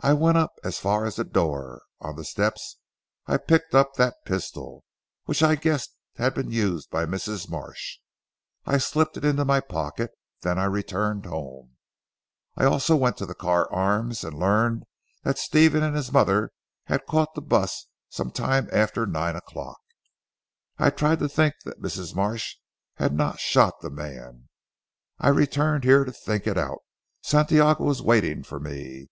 I 0.00 0.14
went 0.14 0.38
up 0.38 0.54
as 0.64 0.78
far 0.78 1.04
as 1.04 1.16
the 1.16 1.24
door. 1.24 1.82
On 2.00 2.16
the 2.16 2.24
steps 2.24 2.78
I 3.26 3.36
picked 3.36 3.74
up 3.74 3.92
that 3.96 4.24
pistol 4.24 4.86
which 5.26 5.42
I 5.42 5.54
guessed 5.54 5.94
had 6.16 6.32
been 6.32 6.50
used 6.50 6.88
by 6.90 7.04
Mrs. 7.04 7.46
Marsh. 7.50 7.98
I 8.64 8.78
slipped 8.78 9.18
it 9.18 9.24
into 9.26 9.44
my 9.44 9.60
pocket. 9.60 10.12
Then 10.40 10.58
I 10.58 10.64
returned 10.64 11.26
home. 11.26 11.76
I 12.56 12.62
went 12.62 12.72
also 12.72 13.10
to 13.10 13.26
the 13.26 13.34
Carr 13.34 13.70
Arms 13.70 14.24
and 14.24 14.38
learned 14.38 14.84
that 15.24 15.36
Stephen 15.36 15.82
and 15.82 15.94
his 15.94 16.10
mother 16.10 16.52
had 16.84 17.04
caught 17.04 17.34
the 17.34 17.42
bus 17.42 17.86
some 18.08 18.30
time 18.30 18.66
after 18.72 19.04
nine 19.04 19.36
o'clock, 19.36 19.82
I 20.78 20.88
tried 20.88 21.18
to 21.18 21.28
think 21.28 21.56
that 21.66 21.82
Mrs. 21.82 22.14
Marsh 22.16 22.54
had 22.94 23.12
not 23.12 23.40
shot 23.40 23.82
the 23.82 23.90
man. 23.90 24.48
I 25.18 25.28
returned 25.28 25.84
here 25.84 26.06
to 26.06 26.12
think 26.12 26.46
it 26.46 26.56
out. 26.56 26.78
Santiago 27.22 27.84
was 27.84 28.00
waiting 28.00 28.42
for 28.42 28.58
me. 28.58 29.08